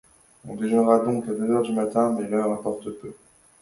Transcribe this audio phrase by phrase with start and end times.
[0.47, 3.13] On déjeuna donc à deux heures du matin; mais l’heure importait peu.